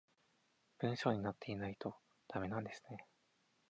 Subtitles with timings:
[0.79, 1.93] 文章になってないと
[2.27, 3.05] ダメなんですね